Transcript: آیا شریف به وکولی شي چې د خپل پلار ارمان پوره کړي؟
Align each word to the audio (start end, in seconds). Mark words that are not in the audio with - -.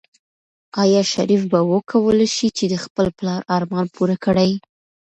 آیا 0.83 1.01
شریف 1.13 1.41
به 1.51 1.59
وکولی 1.71 2.27
شي 2.35 2.47
چې 2.57 2.65
د 2.69 2.75
خپل 2.83 3.05
پلار 3.17 3.41
ارمان 3.57 3.85
پوره 3.95 4.17
کړي؟ 4.25 4.51